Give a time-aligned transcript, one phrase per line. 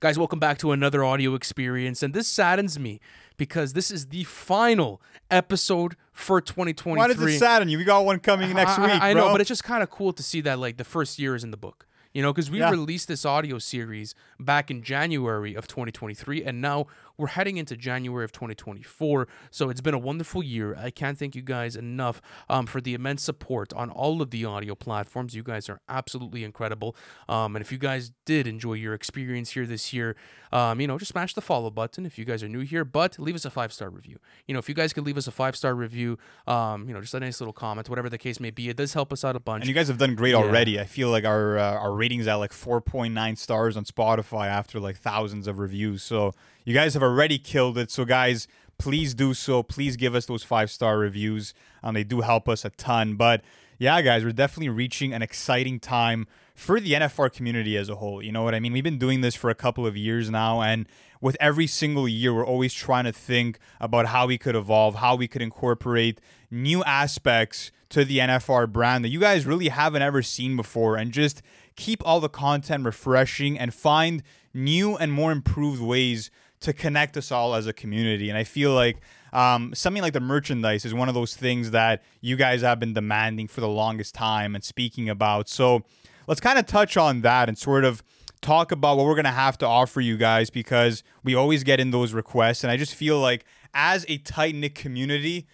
[0.00, 2.04] Guys, welcome back to another audio experience.
[2.04, 3.00] And this saddens me
[3.36, 6.96] because this is the final episode for 2023.
[6.96, 7.78] Why does it sadden you?
[7.78, 9.02] We got one coming next I, week.
[9.02, 11.18] I, I know, but it's just kind of cool to see that like the first
[11.18, 11.84] year is in the book.
[12.14, 12.70] You know, because we Yeah.
[12.70, 16.86] released this audio series back in January of 2023, and now
[17.18, 19.26] we're heading into January of 2024.
[19.50, 20.76] So it's been a wonderful year.
[20.76, 24.44] I can't thank you guys enough um, for the immense support on all of the
[24.44, 25.34] audio platforms.
[25.34, 26.94] You guys are absolutely incredible.
[27.28, 30.14] Um, and if you guys did enjoy your experience here this year,
[30.52, 33.18] um, you know, just smash the follow button if you guys are new here, but
[33.18, 34.18] leave us a five star review.
[34.46, 37.00] You know, if you guys could leave us a five star review, um, you know,
[37.00, 39.34] just a nice little comment, whatever the case may be, it does help us out
[39.34, 39.62] a bunch.
[39.62, 40.36] And you guys have done great Yeah.
[40.38, 40.78] already.
[40.80, 44.96] I feel like our uh, our ratings at like 4.9 stars on Spotify after like
[44.96, 46.02] thousands of reviews.
[46.02, 46.32] So
[46.68, 47.90] you guys have already killed it.
[47.90, 48.46] So guys,
[48.76, 49.62] please do so.
[49.62, 51.54] Please give us those five star reviews.
[51.82, 53.14] Um, they do help us a ton.
[53.14, 53.40] But
[53.78, 58.22] yeah, guys, we're definitely reaching an exciting time for the NFR community as a whole.
[58.22, 58.74] You know what I mean?
[58.74, 60.86] We've been doing this for a couple of years now, and
[61.22, 65.16] with every single year, we're always trying to think about how we could evolve, how
[65.16, 70.20] we could incorporate new aspects to the NFR brand that you guys really haven't ever
[70.20, 71.40] seen before, and just
[71.76, 74.22] keep all the content refreshing and find
[74.52, 78.28] new and more improved ways to connect us all as a community.
[78.28, 78.98] And I feel like
[79.32, 82.94] um, something like the merchandise is one of those things that you guys have been
[82.94, 85.48] demanding for the longest time and speaking about.
[85.48, 85.82] So
[86.26, 88.02] let's kind of touch on that and sort of
[88.40, 91.80] talk about what we're going to have to offer you guys because we always get
[91.80, 92.64] in those requests.
[92.64, 95.46] And I just feel like as a tight knit community,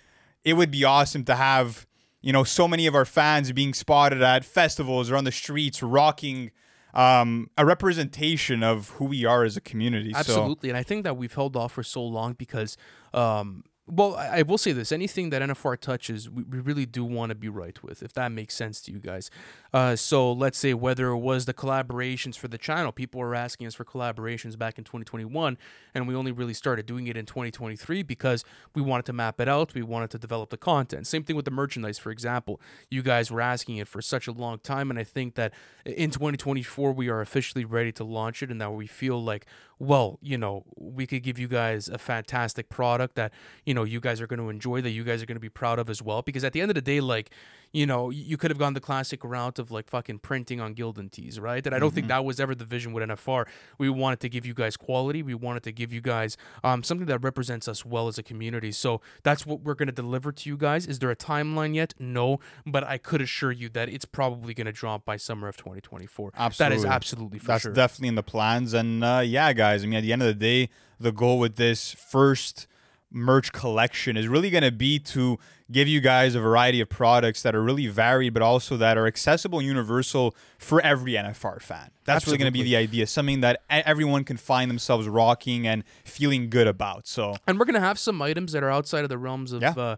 [0.45, 1.87] it would be awesome to have
[2.21, 5.83] you know so many of our fans being spotted at festivals or on the streets
[5.83, 6.51] rocking
[6.95, 10.13] um, a representation of who we are as a community.
[10.13, 12.77] So Absolutely, and I think that we've held off for so long because,
[13.13, 17.29] um, well, I, will say this: anything that NFR touches, we, we really do want
[17.31, 19.31] to be right with, if that makes sense to you guys.
[19.75, 23.67] Uh, so let's say whether it was the collaborations for the channel, people were asking
[23.67, 25.59] us for collaborations back in 2021,
[25.95, 28.43] and we only really started doing it in 2023 because
[28.75, 31.07] we wanted to map it out, we wanted to develop the content.
[31.07, 32.63] Same thing with the merchandise, for example.
[32.91, 35.53] You guys were asking it for such a long time, and I think that
[35.85, 39.45] in 2024 we are officially ready to launch it, and that we feel like,
[39.79, 43.33] well, you know, we could give you guys a fantastic product that
[43.67, 45.49] you know you guys are going to enjoy, that you guys are going to be
[45.49, 46.23] proud of as well.
[46.23, 47.31] Because at the end of the day, like
[47.75, 51.11] you know, you could have gone the classic route of like fucking printing on Gildan
[51.11, 51.67] tees, right?
[51.67, 53.47] And I don't think that was ever the vision with NFR.
[53.79, 55.25] We wanted to give you guys quality.
[55.25, 58.71] We wanted to give you guys um, something that represents us well as a community.
[58.71, 60.87] So that's what we're going to deliver to you guys.
[60.87, 61.95] Is there a timeline yet?
[61.99, 65.57] No, but I could assure you that it's probably going to drop by summer of
[65.57, 66.31] 2024.
[66.37, 67.39] absolutely That is Absolutely.
[67.41, 67.73] that's sure.
[67.73, 68.73] definitely in the plans.
[68.73, 70.71] And uh, yeah, guys, I mean, at the end of the day,
[71.01, 72.69] the goal with this first
[73.15, 75.39] merch collection is really going to be to
[75.73, 79.07] give you guys a variety of products that are really varied, but also that are
[79.07, 81.91] accessible and universal for every NFR fan.
[82.05, 83.07] That's really going to be the idea.
[83.07, 87.07] Something that everyone can find themselves rocking and feeling good about.
[87.07, 89.71] So and we're gonna have some items that are outside of the realms of Yeah.
[89.77, 89.97] uh,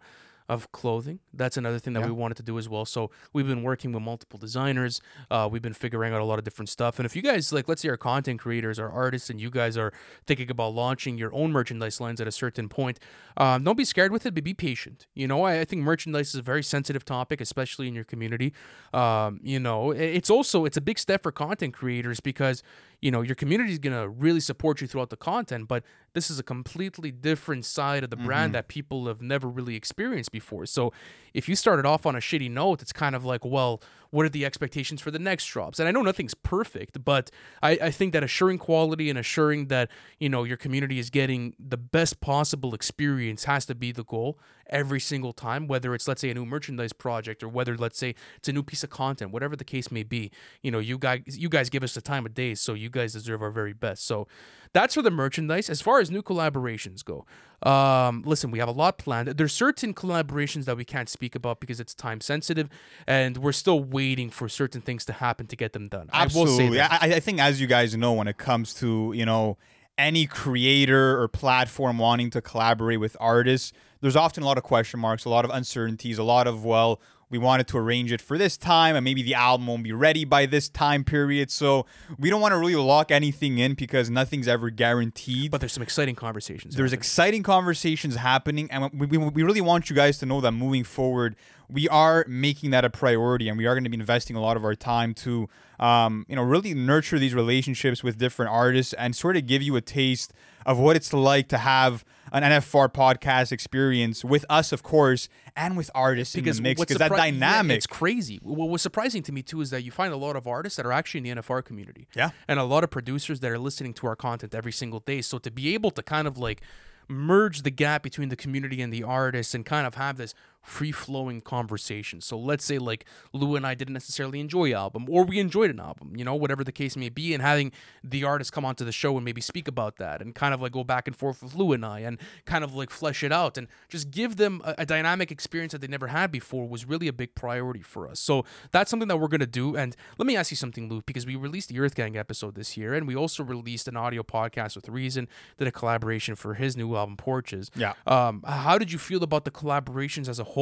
[0.49, 1.19] of clothing.
[1.35, 2.07] That's another thing that Yeah.
[2.07, 2.85] we wanted to do as well.
[2.85, 5.01] So we've been working with multiple designers.
[5.31, 6.99] Uh, we've been figuring out a lot of different stuff.
[6.99, 9.77] And if you guys like, let's say, our content creators or artists, and you guys
[9.77, 9.93] are
[10.27, 13.01] thinking about launching your own merchandise lines at a certain point,
[13.37, 15.07] um, don't be scared with it, but be patient.
[15.15, 18.53] You know, I, I think merchandise is a very sensitive topic, especially in your community.
[18.95, 22.63] Um, you know, it's also it's a big step for content creators because
[23.01, 25.85] you know your community is gonna really support you throughout the content, but
[26.15, 28.53] this is a completely different side of the brand mm-hmm.
[28.53, 30.67] that people have never really experienced before.
[30.67, 30.93] So
[31.35, 33.83] if you started off on a shitty note, it's kind of like, well,
[34.17, 35.79] what are the expectations for the next drops?
[35.79, 37.31] And I know nothing's perfect, but
[37.63, 41.55] I, I think that assuring quality and assuring that you know your community is getting
[41.59, 44.39] the best possible experience has to be the goal
[44.71, 45.67] every single time.
[45.67, 48.63] Whether it's let's say a new merchandise project or whether let's say it's a new
[48.63, 50.31] piece of content, whatever the case may be.
[50.63, 53.13] You know, you guys you guys give us the time of day, so you guys
[53.13, 54.07] deserve our very best.
[54.07, 54.29] So
[54.77, 55.71] that's for the merchandise.
[55.71, 57.25] As far as new collaborations go,
[57.69, 59.29] um, listen, we have a lot planned.
[59.29, 62.69] There's certain collaborations that we can't speak about because it's time sensitive,
[63.07, 66.11] and we're still waiting for certain things to happen to get them done.
[66.13, 66.77] I will say Absolutely.
[66.79, 67.03] that.
[67.03, 69.57] I, I think, as you guys know, when it comes to you know
[69.99, 75.01] any creator or platform wanting to collaborate with artists, there's often a lot of question
[75.01, 78.39] marks, a lot of uncertainties, a lot of well, we wanted to arrange it for
[78.39, 81.51] this time, and maybe the album won't be ready by this time period.
[81.51, 81.87] So
[82.19, 85.51] we don't want to really lock anything in because nothing's ever guaranteed.
[85.51, 86.77] but there's some exciting conversations.
[86.77, 87.01] There's happening.
[87.01, 90.85] exciting conversations happening, and we, we, we really want you guys to know that moving
[90.85, 91.35] forward,
[91.69, 94.57] we are making that a priority, and we are going to be investing a lot
[94.57, 95.49] of our time to,
[95.81, 99.75] um, you know, really nurture these relationships with different artists and sort of give you
[99.75, 100.33] a taste
[100.65, 105.77] of what it's like to have an NFR podcast experience with us, of course, and
[105.77, 107.77] with artists in the mix because that surpri- yeah, dynamic.
[107.79, 108.39] it's crazy.
[108.43, 110.87] What was surprising to me too is that you find a lot of artists that
[110.87, 112.09] are actually in the NFR community.
[112.15, 112.31] Yeah.
[112.49, 115.23] And a lot of producers that are listening to our content every single day.
[115.23, 116.63] So to be able to kind of like
[117.09, 120.35] merge the gap between the community and the artists and kind of have this
[120.67, 122.21] free flowing conversation.
[122.21, 125.79] So let's say like Lou and I didn't necessarily enjoy album or we enjoyed an
[125.79, 127.71] album, you know, whatever the case may be, and having
[128.03, 130.73] the artist come onto the show and maybe speak about that and kind of like
[130.73, 133.57] go back and forth with Lou and I and kind of like flesh it out
[133.57, 137.07] and just give them a, a dynamic experience that they never had before was really
[137.07, 138.19] a big priority for us.
[138.19, 139.77] So that's something that we're gonna do.
[139.77, 142.77] And let me ask you something, Lou, because we released the Earth Gang episode this
[142.77, 145.29] year and we also released an audio podcast with Reason,
[145.59, 147.71] did a collaboration for his new album Porches.
[147.77, 147.95] Yeah.
[148.07, 150.56] Um, how did you feel about the collaborations as a whole?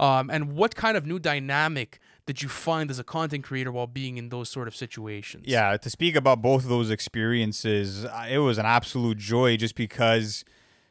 [0.00, 3.86] Um, and what kind of new dynamic did you find as a content creator while
[3.86, 5.44] being in those sort of situations?
[5.46, 10.44] Yeah, to speak about both of those experiences, it was an absolute joy just because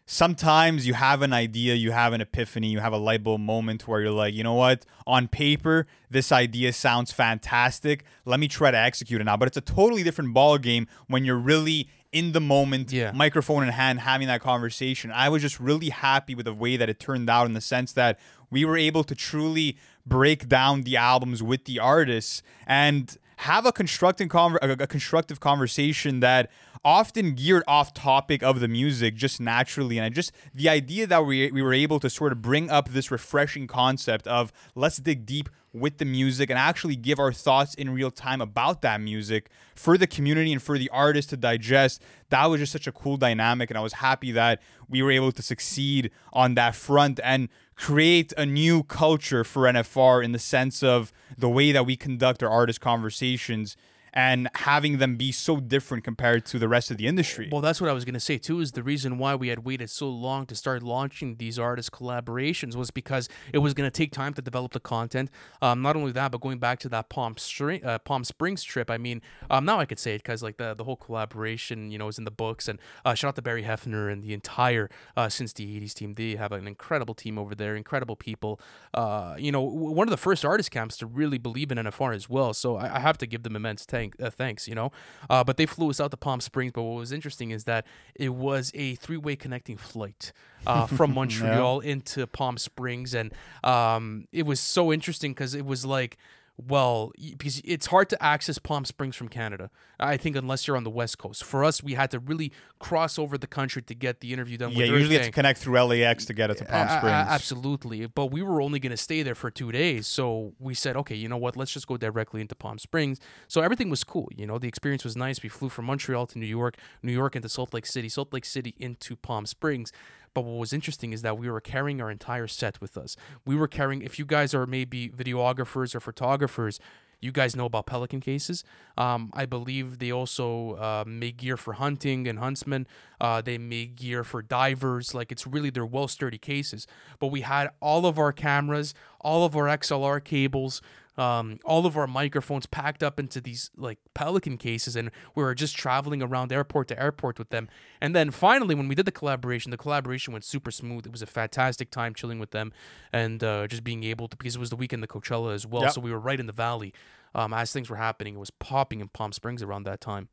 [0.08, 3.88] sometimes you have an idea, you have an epiphany, you have a light bulb moment
[3.88, 8.04] where you're like, you know what, on paper, this idea sounds fantastic.
[8.26, 9.38] Let me try to execute it now.
[9.38, 13.12] But it's a totally different ball game when you're really in the moment, Yeah.
[13.12, 15.12] microphone in hand, having that conversation.
[15.12, 17.92] I was just really happy with the way that it turned out in the sense
[17.94, 18.20] that
[18.50, 23.72] we were able to truly break down the albums with the artists and have a
[23.72, 26.50] constructive conver- a, constructive conversation that
[26.86, 31.26] often geared off topic of the music just naturally and I just the idea that
[31.26, 35.26] we we were able to sort of bring up this refreshing concept of let's dig
[35.26, 39.50] deep with the music and actually give our thoughts in real time about that music
[39.76, 42.02] for the community and for the artist to digest.
[42.30, 45.32] That was just such a cool dynamic, and I was happy that we were able
[45.32, 50.82] to succeed on that front and create a new culture for NFR in the sense
[50.82, 53.78] of the way that we conduct our artist conversations
[54.18, 57.50] and having them be so different compared to the rest of the industry.
[57.52, 58.60] Well, that's what I was going to say too.
[58.60, 62.76] Is the reason why we had waited so long to start launching these artist collaborations
[62.76, 65.30] was because it was going to take time to develop the content.
[65.62, 68.90] Um, not only that, but going back to that Palm String, uh, Palm Springs trip.
[68.90, 69.22] I mean,
[69.52, 72.18] um, now I could say it because like the the whole collaboration, you know, is
[72.18, 72.68] in the books.
[72.68, 76.16] And uh, shout out to Barry Hefner and the entire uh, since the '80s team.
[76.16, 78.60] They have an incredible team over there, incredible people.
[78.96, 82.28] Uh, you know, one of the first artist camps to really believe in NFR as
[82.28, 82.56] well.
[82.56, 84.68] So I, I have to give them immense thank uh, thanks.
[84.68, 84.92] You know,
[85.30, 86.72] uh, but they flew us out to Palm Springs.
[86.74, 90.32] But what was interesting is that it was a three-way connecting flight
[90.66, 93.34] uh, from Montreal into Palm Springs, and
[93.64, 96.18] um, it was so interesting because it was like.
[96.60, 99.70] Well, because it's hard to access Palm Springs from Canada,
[100.00, 101.44] I think, unless you're on the West Coast.
[101.44, 104.72] For us, we had to really cross over the country to get the interview done.
[104.72, 107.28] yeah, you usually have to connect through LAX to get it to Palm Springs.
[107.30, 108.08] absolutely.
[108.08, 110.08] But we were only going to stay there for two days.
[110.08, 111.56] So we said, okay, you know what?
[111.56, 113.20] Let's just go directly into Palm Springs.
[113.48, 114.28] So everything was cool.
[114.36, 115.44] You know, the experience was nice.
[115.44, 118.46] We flew from Montreal to New York, New York into Salt Lake City, Salt Lake
[118.46, 119.92] City into Palm Springs.
[120.38, 123.18] But what was interesting is that we were carrying our entire set with us.
[123.44, 126.80] We were carrying, if you guys are maybe videographers or photographers,
[127.20, 128.64] you guys know about Pelican cases.
[129.00, 132.86] Um, I believe they also uh, make gear for hunting and huntsmen.
[133.20, 135.16] Uh, they make gear for divers.
[135.16, 136.86] Like it's really they're well sturdy cases.
[137.18, 138.94] But we had all of our cameras,
[139.28, 140.82] all of our XLR cables,
[141.18, 145.56] um, all of our microphones packed up into these like Pelican cases, and we were
[145.56, 147.68] just traveling around airport to airport with them.
[148.00, 151.06] And then finally, when we did the collaboration, the collaboration went super smooth.
[151.08, 152.72] It was a fantastic time chilling with them,
[153.12, 155.84] and uh, just being able to because it was the weekend the Coachella as well,
[155.84, 155.92] Yep.
[155.94, 156.94] so we were right in the valley
[157.36, 158.36] um, as things were happening.
[158.36, 160.30] It was popping in Palm Springs around that time.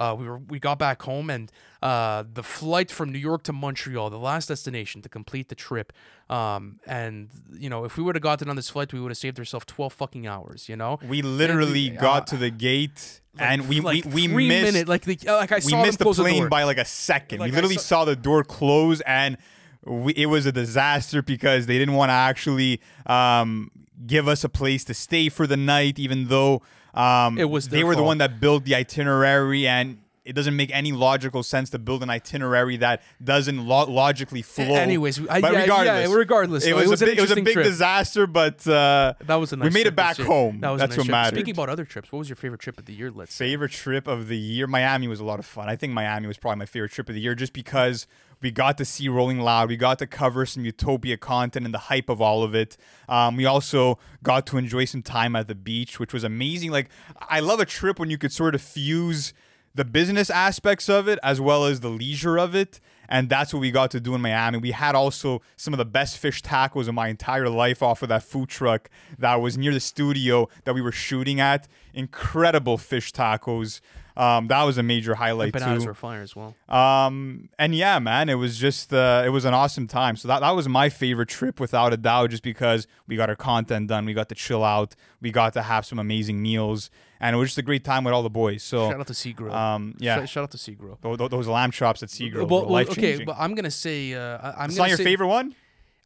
[0.00, 1.52] Uh, we were we got back home and
[1.82, 5.92] uh, the flight from New York to Montreal, the last destination to complete the trip.
[6.30, 9.18] Um, and you know, if we would have gotten on this flight, we would have
[9.18, 10.70] saved ourselves twelve fucking hours.
[10.70, 14.48] You know, we literally And, uh, got to the gate and we like we, we
[14.48, 16.78] missed minute like the, uh, like I we missed the close the plane by like
[16.78, 17.40] a second.
[17.40, 19.36] Like, we literally saw- saw the door close, and
[19.84, 23.70] we, it was a disaster because they didn't want to actually um,
[24.06, 26.62] give us a place to stay for the night, even though
[26.94, 29.98] um, It was they were the one that built the itinerary and.
[30.30, 34.74] It doesn't make any logical sense to build an itinerary that doesn't lo- logically flow.
[34.76, 37.30] anyways, I- but yeah, yeah, regardless, regardless, it was, it was a big, it was
[37.32, 37.64] a big trip.
[37.66, 38.26] disaster.
[38.28, 40.60] But uh, that was a nice we made trip it back home.
[40.60, 41.12] That was That's nice what trip.
[41.12, 41.36] mattered.
[41.36, 43.10] Speaking about other trips, what was your favorite trip of the year?
[43.10, 43.46] Let's say.
[43.50, 44.66] Favorite trip of the year?
[44.66, 45.68] Miami was a lot of fun.
[45.68, 48.06] I think Miami was probably my favorite trip of the year just because
[48.40, 49.68] we got to see Rolling Loud.
[49.68, 52.76] We got to cover some Utopia content and the hype of all of it.
[53.08, 56.70] Um, we also got to enjoy some time at the beach, which was amazing.
[56.70, 56.88] Like,
[57.28, 59.34] I love a trip when you could sort of fuse
[59.74, 62.80] the business aspects of it as well as the leisure of it.
[63.08, 64.58] And that's what we got to do in Miami.
[64.58, 68.08] We had also some of the best fish tacos of my entire life off of
[68.08, 71.66] that food truck that was near the studio that we were shooting at.
[71.92, 73.80] Incredible fish tacos.
[74.20, 75.88] Um, that was a major highlight Bananas too.
[75.88, 76.54] were fire as well.
[76.68, 80.16] Um, and yeah, man, it was just uh, it was an awesome time.
[80.16, 83.36] So that that was my favorite trip without a doubt, just because we got our
[83.36, 87.34] content done, we got to chill out, we got to have some amazing meals, and
[87.34, 88.62] it was just a great time with all the boys.
[88.62, 89.52] So Shout out to Seagro.
[89.52, 90.76] um, yeah, Shout, shout out to.
[91.00, 94.12] Tho- tho- those lamb chops at Seagull Well, well, life okay, but I'm gonna say
[94.14, 95.54] uh, I- I'm It's gonna not your say, favorite one.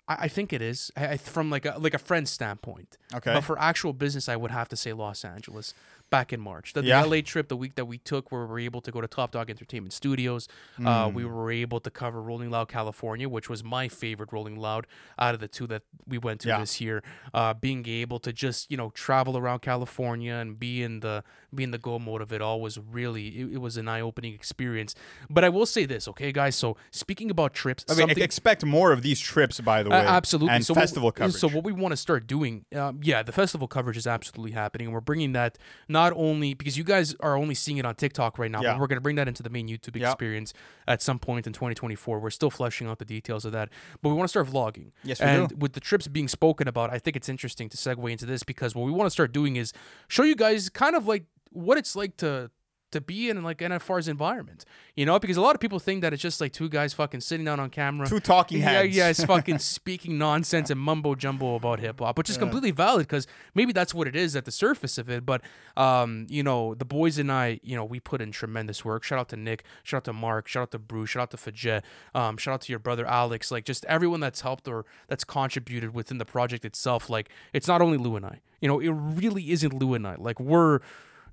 [0.07, 2.97] I, I think it is I, I, from like a like a friend standpoint.
[3.15, 3.33] Okay.
[3.35, 5.75] But for actual business, I would have to say Los Angeles
[6.15, 6.75] back in March.
[6.75, 7.03] The, the Yeah.
[7.05, 9.33] LA trip, the week that we took, where we were able to go to Top
[9.33, 10.47] Dawg Entertainment Studios.
[10.85, 11.15] Uh, Hmm.
[11.19, 14.87] we were able to cover Rolling Loud California, which was my favorite Rolling Loud
[15.19, 16.61] out of the two that we went to Yeah.
[16.61, 17.03] this year.
[17.33, 21.63] Uh, being able to just you know travel around California and be in the be
[21.65, 24.35] in the go mode of it all was really it, it was an eye opening
[24.35, 24.95] experience.
[25.31, 26.55] But I will say this, okay, guys.
[26.57, 29.99] So speaking about trips, I mean, something- expect more of these trips, by the uh,
[30.01, 30.07] way.
[30.07, 30.55] absolutely.
[30.55, 31.35] And so what- festival coverage.
[31.41, 34.87] So what we want to start doing, um, yeah, the festival coverage is absolutely happening,
[34.89, 35.57] and we're bringing that
[35.89, 38.73] not only because you guys are only seeing it on TikTok right now, Yeah.
[38.75, 40.13] but we're going to bring that into the main YouTube Yep.
[40.13, 40.53] experience
[40.87, 42.19] at some point in 2024.
[42.21, 43.71] We're still fleshing out the details of that,
[44.03, 44.93] but we want to start vlogging.
[45.03, 45.57] Yes, we and do.
[45.57, 48.75] with the trips being spoken about, I think it's interesting to segue into this because
[48.75, 49.73] what we want to start doing is
[50.09, 52.51] show you guys kind of like what it's like to
[52.95, 54.65] to be in like NFR's environment,
[54.97, 57.21] you know, because a lot of people think that it's just like two guys fucking
[57.21, 58.97] sitting down on camera, Two talking yeah, heads.
[58.97, 62.71] yeah, yeah, it's fucking speaking nonsense and mumbo jumbo about hip hop, which is completely
[62.71, 65.27] valid because maybe that's what it is at the surface of it.
[65.27, 65.43] But
[65.77, 69.05] um, you know, the boys and I, you know, we put in tremendous work.
[69.05, 71.37] Shout out to Nick, shout out to Mark, shout out to Bruce, shout out to
[71.37, 71.83] Fajet,
[72.15, 75.95] um, shout out to your brother Alex, like just everyone that's helped or that's contributed
[75.95, 77.11] within the project itself.
[77.11, 80.15] Like it's not only Lou and I, you know, it really isn't Lou and I.
[80.17, 80.81] Like we're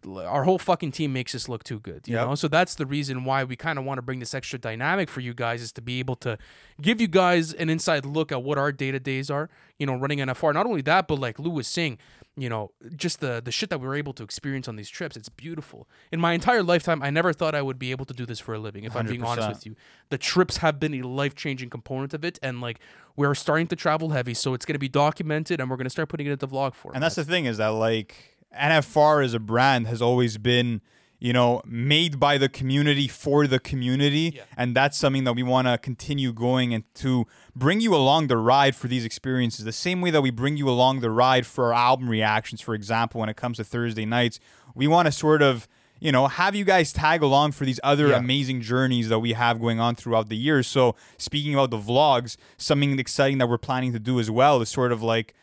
[0.07, 2.27] our whole fucking team makes us look too good, you Yep.
[2.27, 2.35] know.
[2.35, 5.19] So that's the reason why we kind of want to bring this extra dynamic for
[5.21, 6.37] you guys is to be able to
[6.81, 9.95] give you guys an inside look at what our day to days are, you know,
[9.95, 10.53] running NFR.
[10.53, 11.97] Not only that, but like Lou was saying,
[12.37, 15.17] you know, just the the shit that we were able to experience on these trips.
[15.17, 15.87] It's beautiful.
[16.11, 18.53] In my entire lifetime, I never thought I would be able to do this for
[18.53, 18.85] a living.
[18.85, 19.75] If i am being honest with you,
[20.09, 22.79] the trips have been a life changing component of it, and like
[23.17, 25.89] we're starting to travel heavy, so it's going to be documented, and we're going to
[25.91, 26.95] start putting it into vlog form.
[26.95, 30.81] And that's the thing is that like NFR as a brand has always been,
[31.19, 34.43] you know, made by the community for the community, Yeah.
[34.57, 38.37] and that's something that we want to continue going and to bring you along the
[38.37, 39.65] ride for these experiences.
[39.65, 42.73] The same way that we bring you along the ride for our album reactions, for
[42.73, 44.39] example, when it comes to Thursday nights,
[44.75, 45.67] we want to sort of
[46.03, 48.17] you know, have you guys tag along for these other Yeah.
[48.17, 50.63] amazing journeys that we have going on throughout the year.
[50.63, 54.69] So, speaking about the vlogs, something exciting that we're planning to do as well is
[54.69, 55.35] sort of like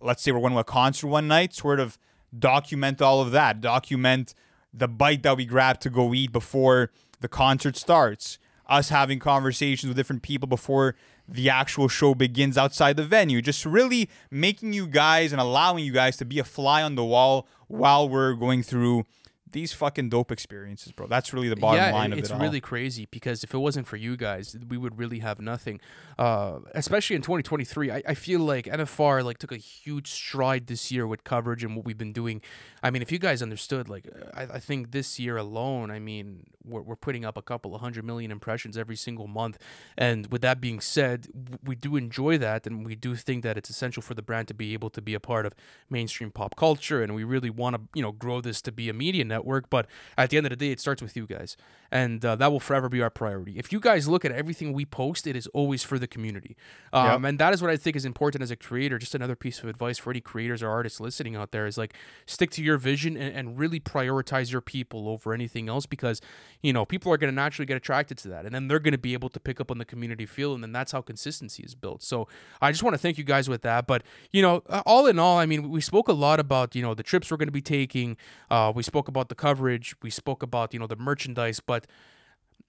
[0.00, 1.98] let's say we're going to a concert one night, sort of
[2.36, 3.60] document all of that.
[3.60, 4.34] Document
[4.72, 8.38] the bite that we grab to go eat before the concert starts.
[8.66, 10.94] Us having conversations with different people before
[11.28, 13.42] the actual show begins outside the venue.
[13.42, 17.04] Just really making you guys and allowing you guys to be a fly on the
[17.04, 19.04] wall while we're going through
[19.52, 21.06] these fucking dope experiences, bro.
[21.06, 22.36] That's really the bottom yeah, line of it all.
[22.36, 25.80] It's really crazy because if it wasn't for you guys, we would really have nothing.
[26.18, 30.90] Uh, especially in 2023, I, I feel like NFR like took a huge stride this
[30.90, 32.40] year with coverage and what we've been doing.
[32.82, 36.46] I mean, if you guys understood, like I, I think this year alone, I mean,
[36.64, 39.58] we're, we're putting up a couple of hundred million impressions every single month.
[39.96, 41.28] And with that being said,
[41.64, 44.54] we do enjoy that, and we do think that it's essential for the brand to
[44.54, 45.54] be able to be a part of
[45.90, 48.92] mainstream pop culture, and we really want to, you know, grow this to be a
[48.92, 49.41] media network.
[49.44, 49.86] Work but
[50.18, 51.56] at the end of the day, it starts with you guys,
[51.90, 53.58] and uh, that will forever be our priority.
[53.58, 56.56] If you guys look at everything we post, it is always for the community,
[56.92, 58.98] um, and that is what I think is important as a creator.
[58.98, 61.94] Just another piece of advice for any creators or artists listening out there is like
[62.26, 66.20] stick to your vision and, and really prioritize your people over anything else because
[66.62, 68.92] you know people are going to naturally get attracted to that, and then they're going
[68.92, 71.62] to be able to pick up on the community feel, and then that's how consistency
[71.62, 72.02] is built.
[72.02, 72.28] So
[72.60, 73.86] I just want to thank you guys with that.
[73.86, 76.82] But you know, uh, all in all, I mean, we spoke a lot about you
[76.82, 78.16] know the trips we're going to be taking.
[78.50, 79.94] Uh, we spoke about the coverage.
[80.02, 81.86] We spoke about you know the merchandise, but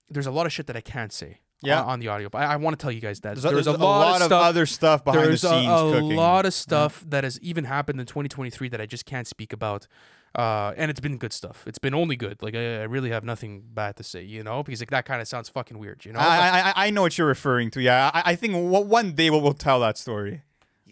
[0.10, 1.40] there's a lot of shit that I can't say.
[1.66, 1.82] Yeah.
[1.82, 3.68] On, on the audio, but I, I want to tell you guys that There's, there's
[3.68, 6.16] a, lot, of, stuff other stuff behind there's the scenes a, a cooking.
[6.18, 9.88] lot of stuff that has even happened in 2023 that I just can't speak about.
[10.36, 11.64] Uh, and it's been good stuff.
[11.66, 12.42] It's been only good.
[12.42, 15.22] Like I, I really have nothing bad to say, you know, because like that kind
[15.22, 16.20] of sounds fucking weird, you know.
[16.20, 17.82] I, I I- know what you're referring to.
[17.82, 20.42] Yeah, I, I think w- one day we'll, we'll tell that story.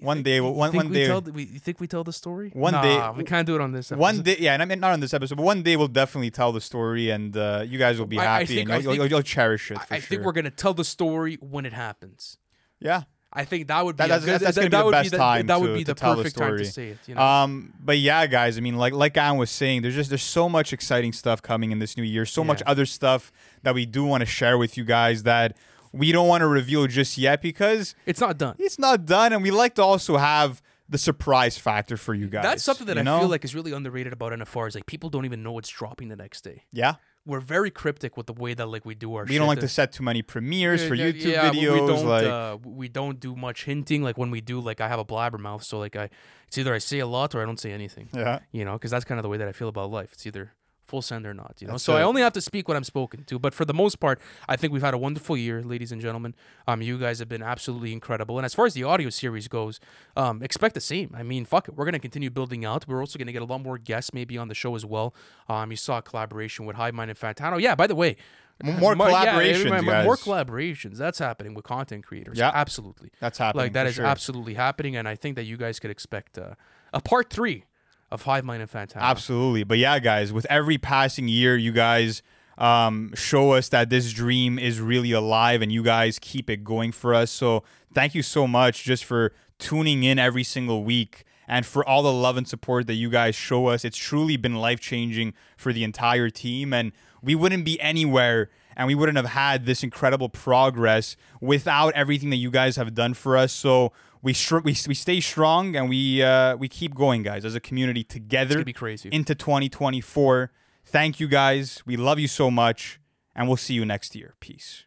[0.01, 2.03] One day, we'll, one think one we day, tell the, we, you think we tell
[2.03, 2.49] the story?
[2.53, 3.91] One Nah, day- we can't do it on this.
[3.91, 4.35] one day.
[4.39, 6.59] Yeah, and I mean not on this episode, but one day we'll definitely tell the
[6.61, 9.21] story, and uh, you guys will be I- I happy, think- and you'll, you'll, you'll
[9.21, 9.77] cherish it.
[9.77, 10.07] I, For I sure.
[10.07, 12.37] think we're gonna tell the story when it happens.
[12.79, 13.03] yeah.
[13.33, 14.91] I think that would be That- a that's- good- that's gonna be that the would
[14.91, 16.87] best the, time That to- be the tell the perfect time to story.
[16.87, 16.97] say it.
[17.07, 17.21] You know?
[17.21, 18.57] Um, but yeah, guys.
[18.57, 21.71] I mean, like like Anne was saying, there's just there's so much exciting stuff coming
[21.71, 22.25] in this new year.
[22.25, 23.31] So much other stuff
[23.63, 25.55] that we do want to share with you guys that
[25.93, 28.55] we don't want to reveal just yet because it's not done.
[28.59, 32.43] it's not done, and we like to also have the surprise factor for you guys.
[32.43, 33.19] That's something that I know?
[33.19, 34.67] feel like is really underrated about NFR.
[34.67, 36.63] Is like people don't even know what's dropping the next day.
[36.71, 36.95] yeah.
[37.25, 39.25] we're very cryptic with the way that like we do our.
[39.25, 41.81] We don't like to set too many premieres for YouTube yeah, videos.
[41.81, 44.03] We don't, like uh, we don't do much hinting.
[44.03, 46.09] Like when we do, like I have a blabbermouth, so like I,
[46.47, 48.09] it's either I say a lot or I don't say anything.
[48.13, 50.11] yeah, You know, because that's kind of the way that I feel about life.
[50.13, 50.51] It's either
[50.91, 51.55] full send or not.
[51.59, 53.39] You know, That's so I only have to speak what I'm spoken to.
[53.39, 56.35] But for the most part, I think we've had a wonderful year, ladies and gentlemen.
[56.67, 58.37] Um, you guys have been absolutely incredible.
[58.37, 59.79] And as far as the audio series goes,
[60.17, 61.15] um, expect the same.
[61.17, 62.85] I mean, fuck it, we're gonna continue building out.
[62.87, 65.15] We're also gonna get a lot more guests maybe on the show as well.
[65.47, 67.59] Um, you saw a collaboration with Hive Mind and Fantano.
[67.59, 68.17] Yeah, by the way.
[68.63, 70.97] More collaborations, yeah, mo- more collaborations.
[70.97, 72.37] That's happening with content creators.
[72.37, 72.51] Yeah.
[72.53, 73.09] absolutely.
[73.19, 73.65] that's happening.
[73.65, 74.05] Like that is sure.
[74.05, 76.53] absolutely happening, and I think that you guys could expect uh,
[76.93, 77.63] a part three
[78.11, 79.01] of Hive Mind and.
[79.01, 79.63] Absolutely.
[79.63, 82.21] But yeah, guys, with every passing year, you guys
[82.57, 86.91] um, show us that this dream is really alive and you guys keep it going
[86.91, 87.31] for us.
[87.31, 87.63] So
[87.93, 92.13] thank you so much just for tuning in every single week and for all the
[92.13, 93.83] love and support that you guys show us.
[93.83, 96.73] It's truly been life changing for the entire team.
[96.73, 96.91] And
[97.21, 102.37] we wouldn't be anywhere and we wouldn't have had this incredible progress without everything that
[102.37, 103.51] you guys have done for us.
[103.51, 103.91] So
[104.21, 107.59] we str- we, we stay strong and we uh, we keep going, guys, as a
[107.59, 109.09] community It's together gonna be crazy.
[109.11, 110.51] into 2024.
[110.85, 111.81] Thank you guys.
[111.85, 112.99] We love you so much,
[113.35, 114.35] and we'll see you next year.
[114.39, 114.85] Peace.